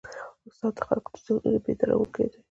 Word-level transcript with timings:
استاد 0.47 0.73
د 0.77 0.79
خلکو 0.87 1.09
د 1.13 1.17
ذهنونو 1.25 1.61
بیدارونکی 1.65 2.23
دی. 2.31 2.37